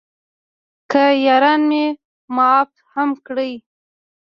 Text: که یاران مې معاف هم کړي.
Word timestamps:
که 0.91 1.03
یاران 1.25 1.61
مې 1.69 1.85
معاف 2.35 2.71
هم 2.93 3.09
کړي. 3.25 3.53